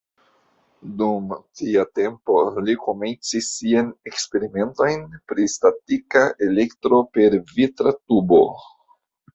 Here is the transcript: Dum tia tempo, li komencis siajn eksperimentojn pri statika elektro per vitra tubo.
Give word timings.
Dum 1.01 1.27
tia 1.59 1.83
tempo, 1.99 2.37
li 2.69 2.75
komencis 2.85 3.51
siajn 3.59 3.93
eksperimentojn 4.13 5.07
pri 5.33 5.49
statika 5.59 6.27
elektro 6.51 7.05
per 7.19 7.41
vitra 7.61 7.97
tubo. 8.03 8.45